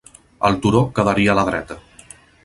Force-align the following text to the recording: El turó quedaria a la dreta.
El 0.47 0.55
turó 0.63 0.81
quedaria 0.99 1.35
a 1.35 1.35
la 1.39 1.43
dreta. 1.51 1.77